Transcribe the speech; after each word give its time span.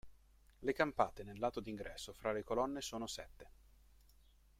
Le 0.61 0.73
campate 0.73 1.21
nel 1.21 1.37
lato 1.37 1.59
d'ingresso 1.59 2.11
fra 2.11 2.31
le 2.31 2.43
colonne 2.43 2.81
sono 2.81 3.05
sette. 3.05 3.49